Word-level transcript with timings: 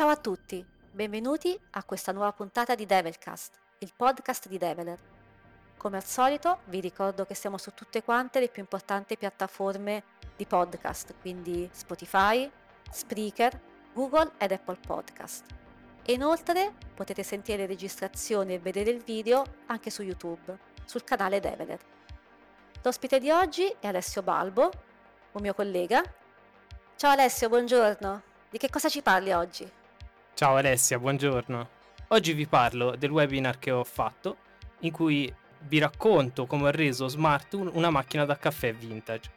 Ciao 0.00 0.08
a 0.08 0.16
tutti, 0.16 0.64
benvenuti 0.92 1.60
a 1.72 1.84
questa 1.84 2.10
nuova 2.10 2.32
puntata 2.32 2.74
di 2.74 2.86
Devilcast, 2.86 3.52
il 3.80 3.92
podcast 3.94 4.48
di 4.48 4.56
Develer. 4.56 4.98
Come 5.76 5.98
al 5.98 6.04
solito 6.04 6.60
vi 6.68 6.80
ricordo 6.80 7.26
che 7.26 7.34
siamo 7.34 7.58
su 7.58 7.74
tutte 7.74 8.02
quante 8.02 8.40
le 8.40 8.48
più 8.48 8.62
importanti 8.62 9.18
piattaforme 9.18 10.04
di 10.36 10.46
podcast, 10.46 11.16
quindi 11.20 11.68
Spotify, 11.70 12.50
Spreaker, 12.90 13.60
Google 13.92 14.32
ed 14.38 14.52
Apple 14.52 14.78
Podcast. 14.78 15.44
E 16.02 16.14
inoltre 16.14 16.72
potete 16.94 17.22
sentire 17.22 17.58
le 17.58 17.66
registrazioni 17.66 18.54
e 18.54 18.58
vedere 18.58 18.88
il 18.88 19.02
video 19.02 19.44
anche 19.66 19.90
su 19.90 20.00
YouTube, 20.00 20.56
sul 20.86 21.04
canale 21.04 21.40
Develer. 21.40 21.78
L'ospite 22.80 23.18
di 23.18 23.30
oggi 23.30 23.66
è 23.78 23.88
Alessio 23.88 24.22
Balbo, 24.22 24.70
un 25.32 25.42
mio 25.42 25.52
collega. 25.52 26.02
Ciao 26.96 27.10
Alessio, 27.10 27.50
buongiorno. 27.50 28.22
Di 28.48 28.56
che 28.56 28.70
cosa 28.70 28.88
ci 28.88 29.02
parli 29.02 29.32
oggi? 29.32 29.70
Ciao 30.34 30.56
Alessia, 30.56 30.98
buongiorno. 30.98 31.68
Oggi 32.08 32.32
vi 32.32 32.46
parlo 32.46 32.96
del 32.96 33.10
webinar 33.10 33.58
che 33.58 33.70
ho 33.70 33.84
fatto 33.84 34.36
in 34.80 34.90
cui 34.90 35.32
vi 35.68 35.78
racconto 35.78 36.46
come 36.46 36.68
ho 36.68 36.70
reso 36.70 37.08
smart 37.08 37.52
una 37.54 37.90
macchina 37.90 38.24
da 38.24 38.38
caffè 38.38 38.72
vintage. 38.72 39.30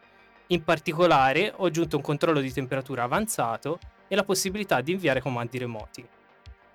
In 0.48 0.64
particolare 0.64 1.52
ho 1.56 1.66
aggiunto 1.66 1.98
un 1.98 2.02
controllo 2.02 2.40
di 2.40 2.54
temperatura 2.54 3.04
avanzato 3.04 3.80
e 4.08 4.16
la 4.16 4.24
possibilità 4.24 4.80
di 4.80 4.94
inviare 4.94 5.20
comandi 5.20 5.58
remoti. 5.58 6.08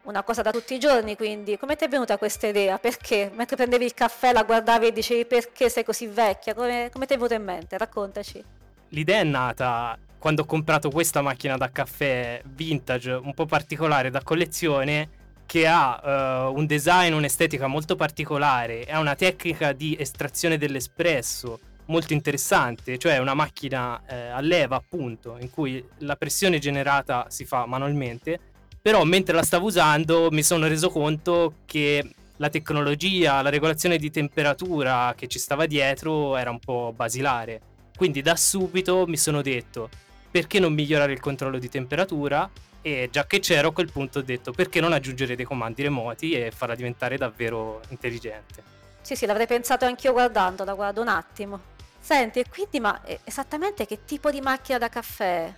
Una 0.02 0.22
cosa 0.22 0.42
da 0.42 0.50
tutti 0.50 0.74
i 0.74 0.78
giorni, 0.78 1.16
quindi. 1.16 1.58
Come 1.58 1.76
ti 1.76 1.84
è 1.84 1.88
venuta 1.88 2.18
questa 2.18 2.46
idea? 2.46 2.78
Perché? 2.78 3.30
Mentre 3.34 3.56
prendevi 3.56 3.84
il 3.84 3.94
caffè 3.94 4.32
la 4.32 4.42
guardavi 4.42 4.86
e 4.86 4.92
dicevi 4.92 5.26
perché 5.26 5.68
sei 5.68 5.84
così 5.84 6.06
vecchia? 6.06 6.54
Come, 6.54 6.90
come 6.92 7.06
ti 7.06 7.14
è 7.14 7.16
venuta 7.16 7.34
in 7.34 7.44
mente? 7.44 7.76
Raccontaci. 7.76 8.44
L'idea 8.88 9.20
è 9.20 9.24
nata 9.24 9.98
quando 10.18 10.42
ho 10.42 10.44
comprato 10.46 10.90
questa 10.90 11.22
macchina 11.22 11.56
da 11.56 11.70
caffè 11.70 12.42
vintage 12.44 13.12
un 13.12 13.34
po' 13.34 13.46
particolare 13.46 14.10
da 14.10 14.22
collezione 14.22 15.08
che 15.46 15.66
ha 15.66 16.48
uh, 16.50 16.54
un 16.54 16.66
design, 16.66 17.14
un'estetica 17.14 17.66
molto 17.68 17.96
particolare 17.96 18.84
ha 18.84 18.98
una 18.98 19.14
tecnica 19.14 19.72
di 19.72 19.96
estrazione 19.98 20.58
dell'espresso 20.58 21.60
molto 21.86 22.12
interessante, 22.12 22.98
cioè 22.98 23.18
una 23.18 23.32
macchina 23.32 24.02
eh, 24.06 24.28
a 24.28 24.40
leva 24.40 24.76
appunto 24.76 25.38
in 25.40 25.50
cui 25.50 25.82
la 25.98 26.16
pressione 26.16 26.58
generata 26.58 27.26
si 27.28 27.46
fa 27.46 27.64
manualmente, 27.64 28.38
però 28.80 29.04
mentre 29.04 29.34
la 29.34 29.42
stavo 29.42 29.66
usando 29.66 30.28
mi 30.30 30.42
sono 30.42 30.66
reso 30.66 30.90
conto 30.90 31.54
che 31.64 32.06
la 32.36 32.50
tecnologia, 32.50 33.42
la 33.42 33.48
regolazione 33.48 33.96
di 33.96 34.10
temperatura 34.10 35.14
che 35.16 35.28
ci 35.28 35.38
stava 35.38 35.66
dietro 35.66 36.36
era 36.36 36.50
un 36.50 36.58
po' 36.58 36.92
basilare. 36.94 37.60
Quindi 37.96 38.22
da 38.22 38.36
subito 38.36 39.06
mi 39.06 39.16
sono 39.16 39.42
detto 39.42 39.88
perché 40.30 40.58
non 40.60 40.72
migliorare 40.72 41.12
il 41.12 41.20
controllo 41.20 41.58
di 41.58 41.68
temperatura 41.68 42.48
e 42.80 43.08
già 43.10 43.26
che 43.26 43.40
c'ero 43.40 43.68
a 43.68 43.72
quel 43.72 43.90
punto 43.90 44.20
ho 44.20 44.22
detto 44.22 44.52
perché 44.52 44.80
non 44.80 44.92
aggiungere 44.92 45.34
dei 45.36 45.44
comandi 45.44 45.82
remoti 45.82 46.32
e 46.32 46.50
farla 46.50 46.74
diventare 46.74 47.16
davvero 47.16 47.80
intelligente. 47.88 48.76
Sì, 49.00 49.16
sì, 49.16 49.26
l'avrei 49.26 49.46
pensato 49.46 49.84
anch'io 49.84 50.12
guardandola, 50.12 50.74
guarda 50.74 51.00
un 51.00 51.08
attimo. 51.08 51.60
Senti, 51.98 52.40
e 52.40 52.44
quindi 52.48 52.80
ma 52.80 53.00
esattamente 53.24 53.86
che 53.86 54.04
tipo 54.04 54.30
di 54.30 54.40
macchina 54.40 54.78
da 54.78 54.88
caffè? 54.88 55.52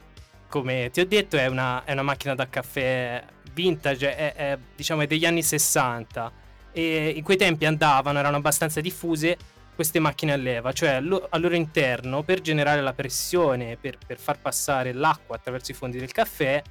Come 0.48 0.90
ti 0.90 1.00
ho 1.00 1.06
detto 1.06 1.36
è 1.36 1.46
una, 1.46 1.84
è 1.84 1.92
una 1.92 2.02
macchina 2.02 2.34
da 2.34 2.48
caffè 2.48 3.22
vintage, 3.52 4.16
è, 4.16 4.34
è, 4.34 4.58
diciamo 4.74 5.02
è 5.02 5.06
degli 5.06 5.24
anni 5.24 5.42
60 5.42 6.32
e 6.72 7.12
in 7.16 7.22
quei 7.22 7.36
tempi 7.36 7.66
andavano, 7.66 8.18
erano 8.18 8.36
abbastanza 8.36 8.80
diffuse 8.80 9.36
queste 9.80 9.98
macchine 9.98 10.34
a 10.34 10.36
leva, 10.36 10.72
cioè 10.72 10.90
al 10.90 11.40
loro 11.40 11.54
interno 11.54 12.22
per 12.22 12.42
generare 12.42 12.82
la 12.82 12.92
pressione, 12.92 13.78
per, 13.80 13.96
per 14.06 14.18
far 14.18 14.38
passare 14.38 14.92
l'acqua 14.92 15.36
attraverso 15.36 15.70
i 15.70 15.74
fondi 15.74 15.96
del 15.98 16.12
caffè, 16.12 16.62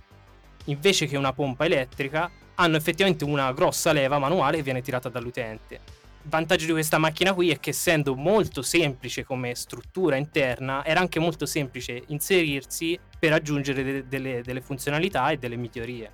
invece 0.66 1.08
che 1.08 1.18
una 1.18 1.34
pompa 1.34 1.66
elettrica, 1.66 2.30
hanno 2.54 2.78
effettivamente 2.78 3.24
una 3.24 3.52
grossa 3.52 3.94
leva 3.94 4.20
manuale 4.20 4.58
che 4.58 4.64
viene 4.64 4.84
tirata 4.84 5.10
dall'utente. 5.10 5.74
Il 6.22 6.30
vantaggio 6.30 6.68
di 6.68 6.72
questa 6.74 7.00
macchina 7.00 7.34
qui 7.34 7.50
è 7.50 7.60
che 7.60 7.72
essendo 7.72 8.14
molto 8.14 8.62
semplice 8.62 9.24
come 9.24 9.56
struttura 9.56 10.16
interna, 10.16 10.86
era 10.86 11.00
anche 11.00 11.20
molto 11.20 11.48
semplice 11.48 12.04
inserirsi 12.10 13.00
per 13.18 13.34
aggiungere 13.34 13.82
de- 13.82 14.08
delle, 14.08 14.44
delle 14.44 14.62
funzionalità 14.62 15.32
e 15.32 15.38
delle 15.38 15.56
migliorie. 15.56 16.12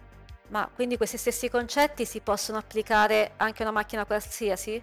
Ma 0.47 0.69
quindi 0.73 0.95
questi 0.95 1.17
stessi 1.17 1.49
concetti 1.49 2.05
si 2.05 2.21
possono 2.21 2.57
applicare 2.57 3.33
anche 3.35 3.63
a 3.63 3.65
una 3.65 3.73
macchina 3.73 4.05
qualsiasi? 4.05 4.81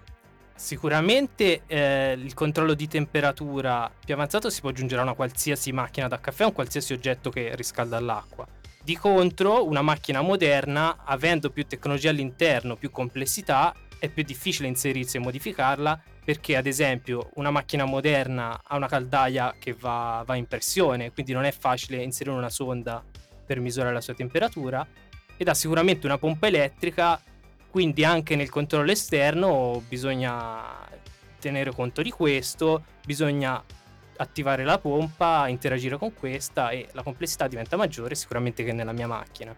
Sicuramente 0.54 1.62
eh, 1.66 2.12
il 2.12 2.34
controllo 2.34 2.74
di 2.74 2.86
temperatura 2.88 3.90
più 4.04 4.14
avanzato 4.14 4.50
si 4.50 4.60
può 4.60 4.70
aggiungere 4.70 5.00
a 5.00 5.04
una 5.04 5.14
qualsiasi 5.14 5.72
macchina 5.72 6.08
da 6.08 6.20
caffè 6.20 6.44
o 6.44 6.48
un 6.48 6.52
qualsiasi 6.52 6.92
oggetto 6.92 7.30
che 7.30 7.54
riscalda 7.56 7.98
l'acqua. 8.00 8.46
Di 8.82 8.96
contro, 8.96 9.66
una 9.66 9.82
macchina 9.82 10.22
moderna, 10.22 11.04
avendo 11.04 11.50
più 11.50 11.66
tecnologia 11.66 12.10
all'interno, 12.10 12.76
più 12.76 12.90
complessità, 12.90 13.74
è 13.98 14.08
più 14.08 14.24
difficile 14.24 14.66
inserirsi 14.66 15.16
e 15.16 15.20
modificarla 15.20 16.02
perché 16.24 16.56
ad 16.56 16.66
esempio 16.66 17.30
una 17.34 17.50
macchina 17.50 17.84
moderna 17.84 18.60
ha 18.64 18.76
una 18.76 18.88
caldaia 18.88 19.54
che 19.58 19.74
va, 19.74 20.22
va 20.26 20.34
in 20.34 20.46
pressione, 20.46 21.12
quindi 21.12 21.32
non 21.32 21.44
è 21.44 21.52
facile 21.52 22.02
inserire 22.02 22.36
una 22.36 22.50
sonda 22.50 23.04
per 23.44 23.60
misurare 23.60 23.92
la 23.92 24.00
sua 24.00 24.14
temperatura 24.14 24.86
ed 25.36 25.48
ha 25.48 25.54
sicuramente 25.54 26.06
una 26.06 26.18
pompa 26.18 26.46
elettrica 26.46 27.20
quindi 27.72 28.04
anche 28.04 28.36
nel 28.36 28.50
controllo 28.50 28.90
esterno 28.90 29.82
bisogna 29.88 30.86
tenere 31.40 31.72
conto 31.72 32.02
di 32.02 32.10
questo, 32.10 32.84
bisogna 33.02 33.64
attivare 34.18 34.62
la 34.62 34.78
pompa, 34.78 35.48
interagire 35.48 35.96
con 35.96 36.12
questa 36.12 36.68
e 36.68 36.88
la 36.92 37.02
complessità 37.02 37.48
diventa 37.48 37.78
maggiore 37.78 38.14
sicuramente 38.14 38.62
che 38.62 38.74
nella 38.74 38.92
mia 38.92 39.06
macchina. 39.06 39.56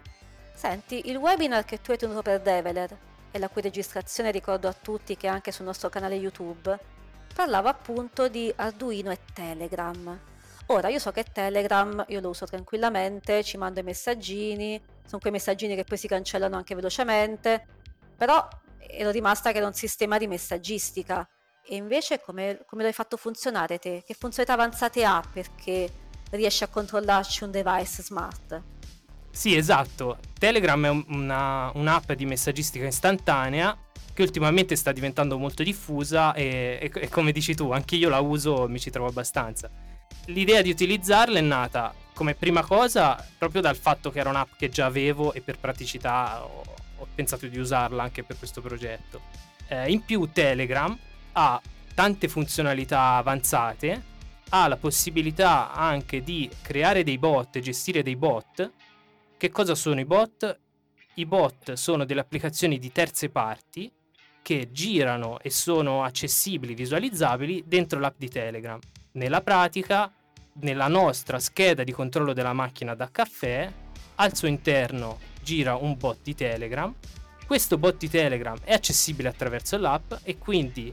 Senti, 0.54 1.10
il 1.10 1.16
webinar 1.16 1.64
che 1.64 1.80
tu 1.80 1.90
hai 1.90 1.98
tenuto 1.98 2.22
per 2.22 2.40
Develer 2.40 2.96
e 3.32 3.38
la 3.40 3.48
cui 3.48 3.62
registrazione 3.62 4.30
ricordo 4.30 4.68
a 4.68 4.72
tutti 4.72 5.16
che 5.16 5.26
è 5.26 5.30
anche 5.30 5.50
sul 5.50 5.64
nostro 5.64 5.88
canale 5.88 6.14
YouTube, 6.14 6.78
parlava 7.34 7.70
appunto 7.70 8.28
di 8.28 8.52
Arduino 8.54 9.10
e 9.10 9.18
Telegram. 9.32 10.16
Ora 10.66 10.88
io 10.88 11.00
so 11.00 11.10
che 11.10 11.24
Telegram 11.32 12.04
io 12.06 12.20
lo 12.20 12.28
uso 12.28 12.46
tranquillamente, 12.46 13.42
ci 13.42 13.56
mando 13.56 13.80
i 13.80 13.82
messaggini, 13.82 14.80
sono 15.04 15.20
quei 15.20 15.32
messaggini 15.32 15.74
che 15.74 15.82
poi 15.82 15.98
si 15.98 16.06
cancellano 16.06 16.54
anche 16.54 16.76
velocemente, 16.76 17.82
però 18.16 18.46
ero 18.78 19.10
rimasta 19.10 19.52
che 19.52 19.58
era 19.58 19.66
un 19.66 19.74
sistema 19.74 20.18
di 20.18 20.26
messaggistica. 20.26 21.26
E 21.66 21.76
invece 21.76 22.20
come, 22.20 22.60
come 22.66 22.82
l'hai 22.82 22.92
fatto 22.92 23.16
funzionare 23.16 23.78
te? 23.78 24.02
Che 24.06 24.14
funzionalità 24.14 24.60
avanzate 24.60 25.04
ha 25.04 25.22
perché 25.32 25.90
riesci 26.30 26.62
a 26.64 26.68
controllarci 26.68 27.44
un 27.44 27.50
device 27.50 28.02
smart? 28.02 28.62
Sì, 29.30 29.56
esatto. 29.56 30.18
Telegram 30.38 30.84
è 30.84 31.04
una, 31.08 31.70
un'app 31.74 32.12
di 32.12 32.26
messaggistica 32.26 32.86
istantanea 32.86 33.76
che 34.12 34.22
ultimamente 34.22 34.76
sta 34.76 34.92
diventando 34.92 35.38
molto 35.38 35.64
diffusa 35.64 36.32
e, 36.34 36.78
e, 36.80 36.90
e, 36.94 37.08
come 37.08 37.32
dici 37.32 37.54
tu, 37.54 37.72
anche 37.72 37.96
io 37.96 38.08
la 38.08 38.20
uso, 38.20 38.68
mi 38.68 38.78
ci 38.78 38.90
trovo 38.90 39.08
abbastanza. 39.08 39.68
L'idea 40.26 40.62
di 40.62 40.70
utilizzarla 40.70 41.38
è 41.38 41.42
nata 41.42 41.92
come 42.14 42.34
prima 42.34 42.64
cosa 42.64 43.22
proprio 43.36 43.60
dal 43.60 43.76
fatto 43.76 44.10
che 44.10 44.20
era 44.20 44.30
un'app 44.30 44.52
che 44.56 44.68
già 44.68 44.86
avevo 44.86 45.32
e 45.32 45.40
per 45.40 45.58
praticità 45.58 46.44
ho, 46.44 46.62
ho 47.04 47.08
pensato 47.14 47.46
di 47.46 47.58
usarla 47.58 48.02
anche 48.02 48.24
per 48.24 48.38
questo 48.38 48.60
progetto. 48.60 49.20
Eh, 49.68 49.90
in 49.90 50.04
più 50.04 50.28
Telegram 50.32 50.96
ha 51.32 51.60
tante 51.94 52.28
funzionalità 52.28 53.16
avanzate, 53.16 54.12
ha 54.50 54.68
la 54.68 54.76
possibilità 54.76 55.72
anche 55.72 56.22
di 56.22 56.50
creare 56.62 57.04
dei 57.04 57.18
bot, 57.18 57.58
gestire 57.58 58.02
dei 58.02 58.16
bot. 58.16 58.72
Che 59.36 59.50
cosa 59.50 59.74
sono 59.74 60.00
i 60.00 60.04
bot? 60.04 60.58
I 61.14 61.26
bot 61.26 61.72
sono 61.74 62.04
delle 62.04 62.20
applicazioni 62.20 62.78
di 62.78 62.90
terze 62.90 63.28
parti 63.28 63.90
che 64.42 64.68
girano 64.72 65.38
e 65.40 65.50
sono 65.50 66.04
accessibili, 66.04 66.74
visualizzabili 66.74 67.64
dentro 67.66 67.98
l'app 68.00 68.16
di 68.18 68.28
Telegram. 68.28 68.78
Nella 69.12 69.40
pratica, 69.40 70.12
nella 70.60 70.88
nostra 70.88 71.38
scheda 71.38 71.84
di 71.84 71.92
controllo 71.92 72.32
della 72.32 72.52
macchina 72.52 72.94
da 72.94 73.10
caffè, 73.10 73.72
al 74.16 74.36
suo 74.36 74.48
interno 74.48 75.32
gira 75.44 75.76
un 75.76 75.96
bot 75.96 76.18
di 76.22 76.34
Telegram. 76.34 76.92
Questo 77.46 77.78
bot 77.78 77.96
di 77.98 78.10
Telegram 78.10 78.58
è 78.64 78.72
accessibile 78.72 79.28
attraverso 79.28 79.78
l'app 79.78 80.14
e 80.22 80.38
quindi 80.38 80.92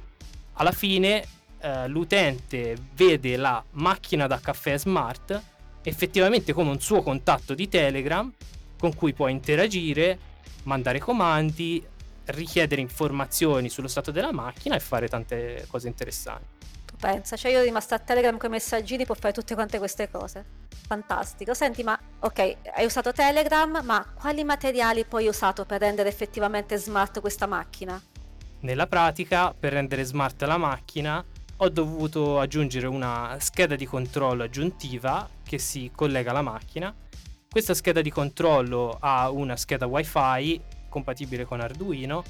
alla 0.53 0.71
fine 0.71 1.23
eh, 1.59 1.87
l'utente 1.87 2.75
vede 2.93 3.37
la 3.37 3.63
macchina 3.71 4.27
da 4.27 4.39
caffè 4.39 4.77
smart 4.77 5.41
effettivamente 5.81 6.53
come 6.53 6.69
un 6.69 6.79
suo 6.79 7.01
contatto 7.01 7.55
di 7.55 7.67
Telegram 7.67 8.31
con 8.77 8.93
cui 8.93 9.13
può 9.13 9.27
interagire, 9.27 10.19
mandare 10.63 10.99
comandi, 10.99 11.83
richiedere 12.25 12.81
informazioni 12.81 13.69
sullo 13.69 13.87
stato 13.87 14.11
della 14.11 14.31
macchina 14.31 14.75
e 14.75 14.79
fare 14.79 15.07
tante 15.07 15.65
cose 15.67 15.87
interessanti 15.87 16.59
pensa, 17.01 17.35
cioè 17.35 17.51
io 17.51 17.57
ero 17.57 17.65
rimasta 17.65 17.95
a 17.95 17.99
Telegram 17.99 18.37
con 18.37 18.49
i 18.49 18.51
messaggini 18.53 19.05
per 19.05 19.17
fare 19.17 19.33
tutte 19.33 19.55
quante 19.55 19.79
queste 19.79 20.09
cose. 20.09 20.60
Fantastico. 20.87 21.53
Senti, 21.53 21.83
ma 21.83 21.97
ok, 22.19 22.55
hai 22.75 22.85
usato 22.85 23.11
Telegram, 23.11 23.81
ma 23.83 24.05
quali 24.13 24.43
materiali 24.43 25.05
poi 25.05 25.23
hai 25.23 25.29
usato 25.29 25.65
per 25.65 25.79
rendere 25.81 26.09
effettivamente 26.09 26.77
smart 26.77 27.19
questa 27.21 27.45
macchina? 27.45 28.01
Nella 28.61 28.87
pratica, 28.87 29.53
per 29.57 29.73
rendere 29.73 30.03
smart 30.03 30.41
la 30.43 30.57
macchina, 30.57 31.23
ho 31.57 31.69
dovuto 31.69 32.39
aggiungere 32.39 32.87
una 32.87 33.37
scheda 33.39 33.75
di 33.75 33.85
controllo 33.85 34.43
aggiuntiva 34.43 35.29
che 35.43 35.59
si 35.59 35.91
collega 35.93 36.31
alla 36.31 36.41
macchina 36.41 36.93
Questa 37.49 37.73
scheda 37.73 38.01
di 38.01 38.09
controllo 38.09 38.97
ha 38.99 39.29
una 39.29 39.55
scheda 39.57 39.85
Wi-Fi 39.85 40.61
compatibile 40.89 41.45
con 41.45 41.59
Arduino, 41.59 42.23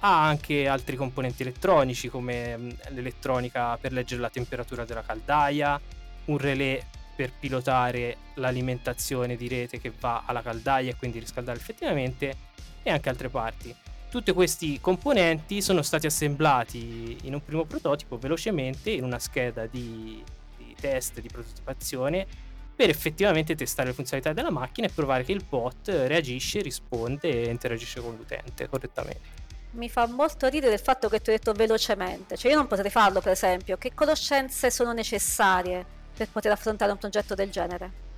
ha 0.00 0.26
anche 0.26 0.66
altri 0.68 0.96
componenti 0.96 1.42
elettronici 1.42 2.08
come 2.08 2.56
mm, 2.56 2.70
l'elettronica 2.88 3.76
per 3.78 3.92
leggere 3.92 4.20
la 4.20 4.30
temperatura 4.30 4.84
della 4.84 5.02
caldaia, 5.02 5.80
un 6.26 6.38
relè 6.38 6.82
per 7.20 7.32
pilotare 7.38 8.16
l'alimentazione 8.36 9.36
di 9.36 9.46
rete 9.46 9.78
che 9.78 9.92
va 10.00 10.22
alla 10.24 10.40
caldaia 10.40 10.88
e 10.88 10.96
quindi 10.96 11.18
riscaldare 11.18 11.58
effettivamente 11.58 12.34
e 12.82 12.90
anche 12.90 13.10
altre 13.10 13.28
parti. 13.28 13.76
Tutti 14.08 14.32
questi 14.32 14.80
componenti 14.80 15.60
sono 15.60 15.82
stati 15.82 16.06
assemblati 16.06 17.18
in 17.24 17.34
un 17.34 17.44
primo 17.44 17.66
prototipo 17.66 18.16
velocemente 18.16 18.88
in 18.88 19.04
una 19.04 19.18
scheda 19.18 19.66
di, 19.66 20.24
di 20.56 20.74
test 20.80 21.20
di 21.20 21.28
prototipazione 21.28 22.26
per 22.74 22.88
effettivamente 22.88 23.54
testare 23.54 23.88
le 23.88 23.94
funzionalità 23.94 24.32
della 24.32 24.50
macchina 24.50 24.86
e 24.86 24.90
provare 24.90 25.22
che 25.22 25.32
il 25.32 25.44
bot 25.46 25.90
reagisce, 25.90 26.62
risponde 26.62 27.28
e 27.28 27.50
interagisce 27.50 28.00
con 28.00 28.16
l'utente 28.16 28.66
correttamente. 28.66 29.28
Mi 29.72 29.90
fa 29.90 30.06
molto 30.06 30.48
ridere 30.48 30.72
il 30.72 30.80
fatto 30.80 31.10
che 31.10 31.20
tu 31.20 31.28
hai 31.28 31.36
detto 31.36 31.52
velocemente, 31.52 32.38
cioè 32.38 32.50
io 32.50 32.56
non 32.56 32.66
potrei 32.66 32.90
farlo 32.90 33.20
per 33.20 33.32
esempio, 33.32 33.76
che 33.76 33.92
conoscenze 33.92 34.70
sono 34.70 34.94
necessarie 34.94 35.98
per 36.20 36.28
poter 36.28 36.52
affrontare 36.52 36.92
un 36.92 36.98
progetto 36.98 37.34
del 37.34 37.48
genere? 37.48 38.08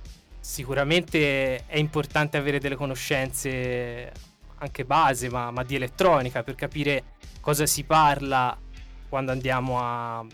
Sicuramente 0.41 1.65
è 1.67 1.77
importante 1.77 2.35
avere 2.35 2.59
delle 2.59 2.75
conoscenze 2.75 4.11
anche 4.57 4.83
base, 4.83 5.29
ma, 5.29 5.51
ma 5.51 5.63
di 5.63 5.75
elettronica, 5.75 6.43
per 6.43 6.55
capire 6.55 7.15
cosa 7.39 7.65
si 7.65 7.85
parla 7.85 8.57
quando 9.07 9.31
andiamo 9.31 9.79
a 9.79 10.25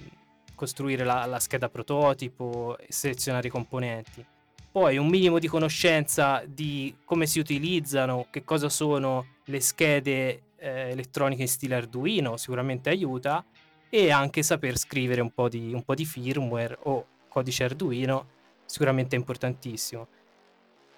costruire 0.55 1.03
la, 1.03 1.27
la, 1.27 1.39
scheda 1.39 1.69
prototipo 1.69 2.75
e 2.79 2.87
selezionare 2.89 3.49
i 3.49 3.51
componenti. 3.51 4.25
Poi 4.71 4.97
un 4.97 5.07
minimo 5.07 5.37
di 5.37 5.47
conoscenza 5.47 6.41
di 6.47 6.95
come 7.05 7.27
si 7.27 7.37
utilizzano, 7.37 8.25
che 8.31 8.43
cosa 8.43 8.67
sono 8.67 9.35
le 9.45 9.59
schede 9.61 10.41
eh, 10.57 10.89
elettroniche 10.89 11.43
in 11.43 11.47
stile 11.47 11.75
Arduino, 11.75 12.35
sicuramente 12.35 12.89
aiuta, 12.89 13.45
e 13.89 14.09
anche 14.09 14.41
saper 14.41 14.75
scrivere 14.75 15.21
un 15.21 15.31
po' 15.31 15.49
di, 15.49 15.71
un 15.71 15.83
po 15.83 15.93
di 15.93 16.05
firmware 16.05 16.77
o 16.83 17.05
codice 17.29 17.63
Arduino 17.63 18.37
sicuramente 18.65 19.15
è 19.15 19.19
importantissimo. 19.19 20.07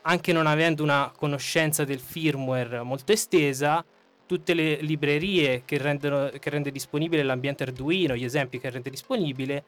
Anche 0.04 0.34
non 0.34 0.48
avendo 0.48 0.82
una 0.82 1.12
conoscenza 1.16 1.84
del 1.84 2.00
firmware 2.00 2.82
molto 2.82 3.12
estesa, 3.12 3.86
tutte 4.26 4.54
le 4.54 4.78
librerie 4.78 5.64
che, 5.64 5.78
rendono, 5.78 6.30
che 6.40 6.50
rende 6.50 6.72
disponibile 6.72 7.22
l'ambiente 7.22 7.64
Arduino, 7.64 8.16
gli 8.16 8.24
esempi 8.24 8.60
che 8.60 8.70
rende 8.70 8.90
disponibile, 8.90 9.64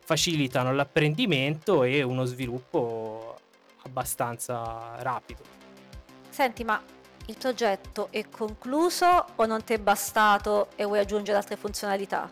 facilitano 0.00 0.72
l'apprendimento 0.72 1.84
e 1.84 2.02
uno 2.02 2.24
sviluppo 2.24 3.38
abbastanza 3.82 4.96
rapido. 4.98 5.42
Senti, 6.28 6.64
ma 6.64 6.80
il 7.26 7.36
progetto 7.36 8.08
è 8.10 8.28
concluso 8.28 9.26
o 9.34 9.46
non 9.46 9.62
ti 9.64 9.74
è 9.74 9.78
bastato 9.78 10.68
e 10.76 10.84
vuoi 10.84 10.98
aggiungere 10.98 11.36
altre 11.36 11.56
funzionalità? 11.56 12.28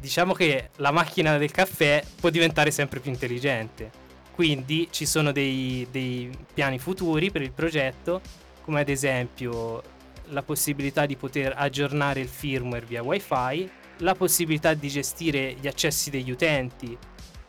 Diciamo 0.00 0.32
che 0.32 0.70
la 0.76 0.90
macchina 0.90 1.36
del 1.38 1.50
caffè 1.50 2.02
può 2.20 2.30
diventare 2.30 2.70
sempre 2.70 3.00
più 3.00 3.10
intelligente. 3.10 4.06
Quindi 4.34 4.88
ci 4.90 5.04
sono 5.04 5.32
dei, 5.32 5.86
dei 5.90 6.30
piani 6.54 6.78
futuri 6.78 7.30
per 7.30 7.42
il 7.42 7.50
progetto, 7.50 8.20
come 8.62 8.80
ad 8.80 8.88
esempio 8.88 9.82
la 10.26 10.42
possibilità 10.42 11.06
di 11.06 11.16
poter 11.16 11.54
aggiornare 11.56 12.20
il 12.20 12.28
firmware 12.28 12.86
via 12.86 13.02
wifi, 13.02 13.68
la 13.98 14.14
possibilità 14.14 14.74
di 14.74 14.88
gestire 14.88 15.54
gli 15.54 15.66
accessi 15.66 16.10
degli 16.10 16.30
utenti, 16.30 16.96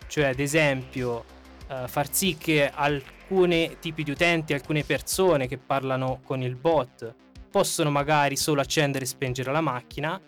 cioè 0.07 0.25
ad 0.25 0.39
esempio 0.39 1.25
eh, 1.67 1.87
far 1.87 2.11
sì 2.11 2.37
che 2.37 2.71
alcuni 2.73 3.77
tipi 3.79 4.03
di 4.03 4.11
utenti, 4.11 4.53
alcune 4.53 4.83
persone 4.83 5.47
che 5.47 5.57
parlano 5.57 6.21
con 6.23 6.41
il 6.41 6.55
bot 6.55 7.13
possono 7.51 7.91
magari 7.91 8.35
solo 8.35 8.61
accendere 8.61 9.05
e 9.05 9.07
spengere 9.07 9.51
la 9.51 9.61
macchina 9.61 10.19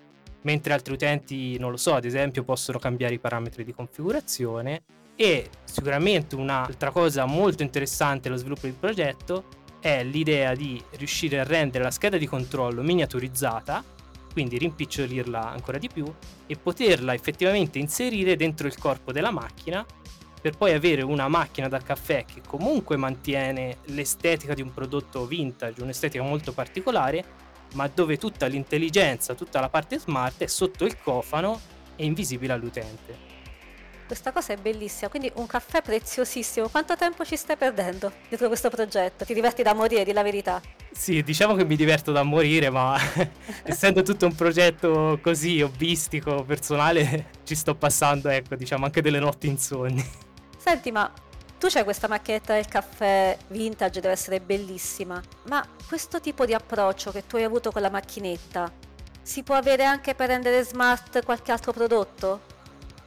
mentre 0.43 0.73
altri 0.73 0.93
utenti, 0.93 1.57
non 1.57 1.71
lo 1.71 1.77
so, 1.77 1.93
ad 1.93 2.05
esempio 2.05 2.43
possono 2.43 2.79
cambiare 2.79 3.15
i 3.15 3.19
parametri 3.19 3.63
di 3.63 3.73
configurazione 3.73 4.83
e 5.15 5.49
sicuramente 5.63 6.35
un'altra 6.35 6.91
cosa 6.91 7.25
molto 7.25 7.63
interessante 7.63 8.27
allo 8.27 8.37
sviluppo 8.37 8.61
del 8.61 8.73
progetto 8.73 9.45
è 9.79 10.03
l'idea 10.03 10.53
di 10.53 10.81
riuscire 10.91 11.39
a 11.39 11.43
rendere 11.43 11.83
la 11.83 11.91
scheda 11.91 12.17
di 12.17 12.27
controllo 12.27 12.81
miniaturizzata, 12.81 13.83
quindi 14.31 14.57
rimpicciolirla 14.57 15.51
ancora 15.51 15.77
di 15.77 15.89
più 15.89 16.11
e 16.47 16.55
poterla 16.55 17.13
effettivamente 17.13 17.79
inserire 17.79 18.35
dentro 18.35 18.67
il 18.67 18.77
corpo 18.77 19.11
della 19.11 19.31
macchina 19.31 19.85
per 20.41 20.57
poi 20.57 20.73
avere 20.73 21.03
una 21.03 21.27
macchina 21.27 21.67
da 21.67 21.79
caffè 21.79 22.25
che 22.25 22.41
comunque 22.47 22.97
mantiene 22.97 23.77
l'estetica 23.85 24.55
di 24.55 24.61
un 24.61 24.73
prodotto 24.73 25.27
vintage, 25.27 25.81
un'estetica 25.83 26.23
molto 26.23 26.51
particolare, 26.51 27.23
ma 27.73 27.89
dove 27.93 28.17
tutta 28.17 28.47
l'intelligenza, 28.47 29.33
tutta 29.33 29.59
la 29.59 29.69
parte 29.69 29.99
smart 29.99 30.43
è 30.43 30.47
sotto 30.47 30.85
il 30.85 30.97
cofano 31.01 31.59
e 31.95 32.05
invisibile 32.05 32.53
all'utente. 32.53 33.29
Questa 34.11 34.33
cosa 34.33 34.51
è 34.51 34.57
bellissima, 34.57 35.09
quindi 35.09 35.31
un 35.35 35.47
caffè 35.47 35.81
preziosissimo. 35.81 36.67
Quanto 36.67 36.97
tempo 36.97 37.23
ci 37.23 37.37
stai 37.37 37.55
perdendo 37.55 38.11
dietro 38.27 38.47
questo 38.47 38.69
progetto? 38.69 39.23
Ti 39.23 39.33
diverti 39.33 39.63
da 39.63 39.73
morire, 39.73 40.03
di 40.03 40.11
la 40.11 40.21
verità? 40.21 40.61
Sì, 40.91 41.23
diciamo 41.23 41.55
che 41.55 41.63
mi 41.63 41.77
diverto 41.77 42.11
da 42.11 42.21
morire, 42.21 42.69
ma 42.69 42.99
essendo 43.63 44.01
tutto 44.01 44.25
un 44.25 44.35
progetto 44.35 45.17
così 45.21 45.61
hobbistico, 45.61 46.43
personale, 46.43 47.29
ci 47.45 47.55
sto 47.55 47.73
passando, 47.75 48.27
ecco, 48.27 48.55
diciamo 48.55 48.83
anche 48.83 49.01
delle 49.01 49.19
notti 49.19 49.47
insonni. 49.47 50.05
Senti, 50.57 50.91
ma 50.91 51.09
tu 51.61 51.67
c'hai 51.69 51.83
questa 51.83 52.07
macchinetta 52.07 52.55
del 52.55 52.65
caffè 52.65 53.37
vintage, 53.49 53.99
deve 53.99 54.13
essere 54.13 54.41
bellissima, 54.41 55.21
ma 55.43 55.63
questo 55.87 56.19
tipo 56.19 56.43
di 56.43 56.55
approccio 56.55 57.11
che 57.11 57.27
tu 57.27 57.35
hai 57.35 57.43
avuto 57.43 57.69
con 57.69 57.83
la 57.83 57.91
macchinetta 57.91 58.71
si 59.21 59.43
può 59.43 59.53
avere 59.53 59.83
anche 59.83 60.15
per 60.15 60.29
rendere 60.29 60.63
smart 60.63 61.23
qualche 61.23 61.51
altro 61.51 61.71
prodotto? 61.71 62.41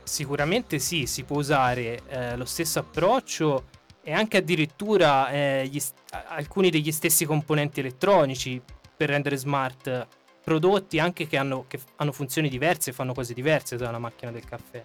Sicuramente 0.04 0.78
sì, 0.78 1.06
si 1.06 1.24
può 1.24 1.38
usare 1.38 2.02
eh, 2.06 2.36
lo 2.36 2.44
stesso 2.44 2.78
approccio 2.78 3.70
e 4.00 4.12
anche 4.12 4.36
addirittura 4.36 5.30
eh, 5.30 5.68
st- 5.76 5.94
alcuni 6.28 6.70
degli 6.70 6.92
stessi 6.92 7.24
componenti 7.24 7.80
elettronici 7.80 8.62
per 8.96 9.08
rendere 9.08 9.36
smart 9.36 10.06
prodotti 10.44 11.00
anche 11.00 11.26
che 11.26 11.36
hanno, 11.36 11.64
che 11.66 11.80
hanno 11.96 12.12
funzioni 12.12 12.48
diverse, 12.48 12.92
fanno 12.92 13.14
cose 13.14 13.34
diverse 13.34 13.76
da 13.76 13.88
una 13.88 13.98
macchina 13.98 14.30
del 14.30 14.44
caffè. 14.44 14.84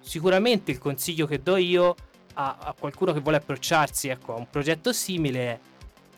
Sicuramente 0.00 0.72
il 0.72 0.78
consiglio 0.78 1.28
che 1.28 1.40
do 1.40 1.54
io 1.54 1.94
a, 2.40 2.56
a 2.58 2.74
qualcuno 2.78 3.12
che 3.12 3.20
vuole 3.20 3.36
approcciarsi 3.36 4.08
ecco, 4.08 4.34
a 4.34 4.38
un 4.38 4.48
progetto 4.48 4.92
simile, 4.92 5.60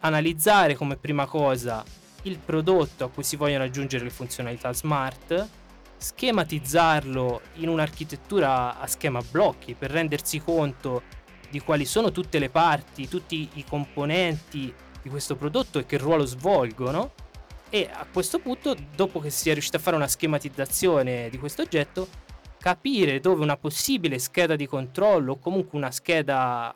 analizzare 0.01 0.75
come 0.75 0.97
prima 0.97 1.27
cosa 1.27 1.85
il 2.23 2.39
prodotto 2.39 3.05
a 3.05 3.11
cui 3.11 3.25
si 3.25 3.37
vogliono 3.37 3.65
aggiungere 3.65 4.05
le 4.05 4.11
funzionalità 4.11 4.73
smart, 4.73 5.49
schematizzarlo 5.97 7.41
in 7.55 7.69
un'architettura 7.69 8.79
a 8.79 8.87
schema 8.87 9.21
blocchi 9.29 9.75
per 9.75 9.91
rendersi 9.91 10.41
conto 10.41 11.03
di 11.51 11.61
quali 11.61 11.85
sono 11.85 12.13
tutte 12.13 12.39
le 12.39 12.49
parti, 12.49 13.09
tutti 13.09 13.49
i 13.55 13.65
componenti 13.69 14.73
di 15.03 15.09
questo 15.09 15.35
prodotto 15.37 15.81
e 15.81 15.87
che 15.87 15.99
ruolo 15.99 16.25
svolgono. 16.25 17.13
E 17.69 17.89
a 17.93 18.07
questo 18.11 18.39
punto, 18.39 18.77
dopo 18.95 19.19
che 19.19 19.31
si 19.31 19.51
è 19.51 19.53
riuscito 19.53 19.79
a 19.79 19.81
fare 19.81 19.97
una 19.97 20.07
schematizzazione 20.07 21.29
di 21.31 21.39
questo 21.39 21.63
oggetto, 21.63 22.09
capire 22.63 23.19
dove 23.19 23.43
una 23.43 23.57
possibile 23.57 24.21
scheda 24.21 24.55
di 24.55 24.69
controllo 24.69 25.33
o 25.33 25.39
comunque 25.39 25.77
una 25.77 25.91
scheda 25.91 26.73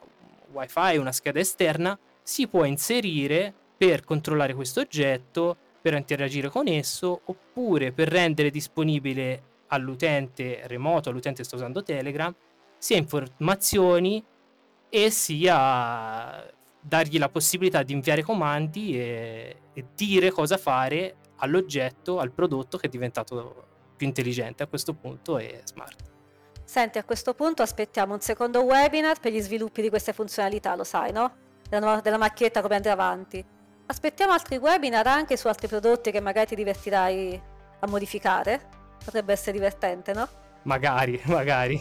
wifi, 0.51 0.97
una 0.97 1.13
scheda 1.13 1.39
esterna, 1.39 1.97
si 2.25 2.49
può 2.49 2.65
inserire 2.65 3.55
per 3.77 4.03
controllare 4.03 4.53
questo 4.53 4.81
oggetto, 4.81 5.57
per 5.81 5.95
interagire 5.95 6.49
con 6.49 6.67
esso, 6.67 7.21
oppure 7.27 7.93
per 7.93 8.09
rendere 8.09 8.51
disponibile 8.51 9.43
all'utente 9.69 10.63
remoto, 10.65 11.09
all'utente 11.09 11.43
che 11.43 11.45
sta 11.45 11.55
usando 11.55 11.85
Telegram, 11.85 12.35
sia 12.77 12.97
informazioni 12.97 14.25
e 14.89 15.11
sia 15.11 16.53
dargli 16.81 17.19
la 17.19 17.29
possibilità 17.29 17.85
di 17.85 17.93
inviare 17.93 18.25
comandi 18.25 18.99
e, 18.99 19.57
e 19.73 19.85
dire 19.95 20.33
cosa 20.33 20.57
fare 20.57 21.15
all'oggetto, 21.37 22.19
al 22.19 22.33
prodotto 22.33 22.77
che 22.77 22.89
è 22.89 22.91
diventato 22.91 23.75
più 23.97 24.07
intelligente 24.07 24.63
a 24.63 24.67
questo 24.67 24.95
punto 24.95 25.39
e 25.39 25.63
smart. 25.65 26.15
Senti, 26.65 26.99
a 26.99 27.05
questo 27.05 27.33
punto 27.35 27.63
aspettiamo 27.63 28.15
un 28.15 28.21
secondo 28.21 28.63
webinar 28.63 29.21
per 29.21 29.33
gli 29.33 29.41
sviluppi 29.41 29.83
di 29.83 29.89
queste 29.89 30.13
funzionalità, 30.13 30.75
lo 30.75 30.85
sai, 30.85 31.13
no? 31.13 31.45
Della, 31.69 32.01
della 32.01 32.19
macchinetta 32.19 32.61
come 32.61 32.77
andrà 32.77 32.93
avanti. 32.93 33.45
Aspettiamo 33.87 34.33
altri 34.33 34.57
webinar 34.57 35.07
anche 35.07 35.37
su 35.37 35.47
altri 35.47 35.69
prodotti 35.69 36.11
che 36.11 36.21
magari 36.21 36.49
ti 36.49 36.55
divertirai 36.57 37.41
a 37.81 37.87
modificare. 37.87 38.69
Potrebbe 39.05 39.33
essere 39.33 39.53
divertente, 39.53 40.13
no? 40.13 40.29
Magari, 40.63 41.21
magari. 41.27 41.81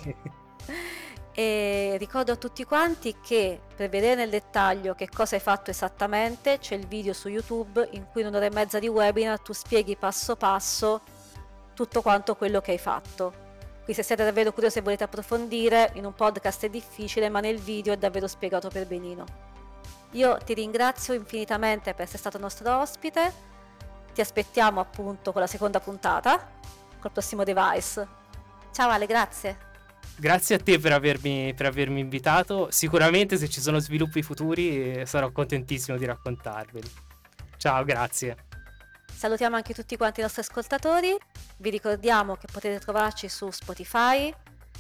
E 1.38 1.96
ricordo 1.98 2.32
a 2.32 2.36
tutti 2.36 2.64
quanti 2.64 3.18
che 3.22 3.60
per 3.76 3.90
vedere 3.90 4.16
nel 4.16 4.30
dettaglio 4.30 4.94
che 4.94 5.10
cosa 5.10 5.36
hai 5.36 5.42
fatto 5.42 5.70
esattamente 5.70 6.60
c'è 6.60 6.76
il 6.76 6.88
video 6.88 7.12
su 7.12 7.28
YouTube 7.28 7.90
in 7.92 8.06
cui 8.10 8.22
in 8.22 8.28
un'ora 8.28 8.46
e 8.46 8.52
mezza 8.52 8.80
di 8.80 8.88
webinar 8.88 9.42
tu 9.42 9.52
spieghi 9.52 9.98
passo 9.98 10.38
passo 10.38 11.02
tutto 11.76 12.02
quanto 12.02 12.36
quello 12.36 12.62
che 12.62 12.72
hai 12.72 12.80
fatto. 12.80 13.44
Qui 13.84 13.94
se 13.94 14.02
siete 14.02 14.24
davvero 14.24 14.52
curiosi 14.52 14.80
e 14.80 14.82
volete 14.82 15.04
approfondire, 15.04 15.92
in 15.94 16.06
un 16.06 16.16
podcast 16.16 16.66
è 16.66 16.70
difficile, 16.70 17.30
ma 17.30 17.40
nel 17.40 17.60
video 17.60 17.94
è 17.94 17.98
davvero 17.98 18.28
spiegato 18.28 18.70
per 18.70 18.88
benino. 18.88 19.26
Io 20.12 20.38
ti 20.44 20.56
ringrazio 20.56 21.14
infinitamente 21.14 21.94
per 21.94 22.06
essere 22.06 22.18
stato 22.18 22.40
nostro 22.40 22.80
ospite. 22.80 23.32
Ti 24.14 24.22
aspettiamo 24.22 24.80
appunto 24.80 25.32
con 25.32 25.42
la 25.42 25.48
seconda 25.48 25.80
puntata, 25.80 26.54
col 27.00 27.12
prossimo 27.12 27.44
device. 27.44 28.08
Ciao 28.72 28.90
Ale, 28.90 29.06
grazie. 29.06 29.74
Grazie 30.18 30.56
a 30.56 30.60
te 30.60 30.80
per 30.80 30.94
avermi, 30.94 31.54
per 31.54 31.66
avermi 31.66 32.00
invitato. 32.00 32.70
Sicuramente 32.72 33.38
se 33.38 33.50
ci 33.50 33.60
sono 33.60 33.80
sviluppi 33.80 34.24
futuri 34.24 35.02
eh, 35.02 35.06
sarò 35.06 35.32
contentissimo 35.32 35.98
di 35.98 36.06
raccontarveli. 36.06 36.92
Ciao, 37.58 37.84
grazie. 37.84 38.45
Salutiamo 39.16 39.56
anche 39.56 39.74
tutti 39.74 39.96
quanti 39.96 40.20
i 40.20 40.24
nostri 40.24 40.42
ascoltatori. 40.42 41.18
Vi 41.58 41.70
ricordiamo 41.70 42.36
che 42.36 42.48
potete 42.52 42.80
trovarci 42.80 43.30
su 43.30 43.50
Spotify, 43.50 44.34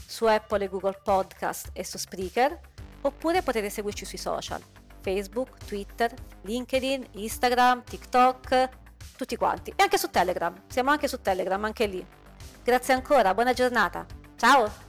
su 0.06 0.26
Apple 0.26 0.66
e 0.66 0.68
Google 0.68 1.00
Podcast 1.02 1.70
e 1.72 1.86
su 1.86 1.98
Spreaker, 1.98 2.60
oppure 3.02 3.42
potete 3.42 3.70
seguirci 3.70 4.04
sui 4.04 4.18
social, 4.18 4.62
Facebook, 5.02 5.66
Twitter, 5.66 6.14
LinkedIn, 6.42 7.08
Instagram, 7.12 7.84
TikTok, 7.86 8.70
tutti 9.16 9.38
quanti. 9.38 9.72
E 9.76 9.82
anche 9.82 9.98
su 9.98 10.10
Telegram, 10.10 10.54
siamo 10.68 10.92
anche 10.92 11.08
su 11.08 11.22
Telegram, 11.22 11.64
anche 11.64 11.86
lì. 11.86 12.06
Grazie 12.62 12.94
ancora, 12.94 13.34
buona 13.34 13.54
giornata. 13.54 14.06
Ciao! 14.36 14.85